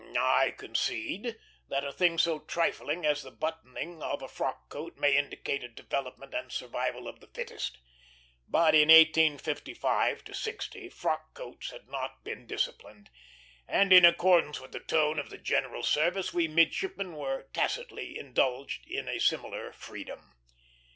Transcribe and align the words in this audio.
I 0.19 0.55
concede 0.57 1.37
that 1.69 1.83
a 1.83 1.91
thing 1.93 2.17
so 2.17 2.39
trifling 2.39 3.05
as 3.05 3.21
the 3.21 3.29
buttoning 3.29 4.01
of 4.01 4.23
a 4.23 4.27
frock 4.27 4.67
coat 4.67 4.97
may 4.97 5.15
indicate 5.15 5.63
a 5.63 5.67
development 5.67 6.33
and 6.33 6.51
survival 6.51 7.07
of 7.07 7.19
the 7.19 7.27
fittest; 7.27 7.77
but 8.47 8.73
in 8.73 8.87
1855 8.87 10.23
60 10.33 10.89
frock 10.89 11.35
coats 11.35 11.69
had 11.69 11.87
not 11.87 12.23
been 12.23 12.47
disciplined, 12.47 13.11
and 13.67 13.93
in 13.93 14.03
accordance 14.03 14.59
with 14.59 14.71
the 14.71 14.79
tone 14.79 15.19
of 15.19 15.29
the 15.29 15.37
general 15.37 15.83
service 15.83 16.33
we 16.33 16.47
midshipmen 16.47 17.13
were 17.15 17.47
tacitly 17.53 18.17
indulged 18.17 18.87
in 18.89 19.07
a 19.07 19.19
similar 19.19 19.71
freedom. 19.71 20.33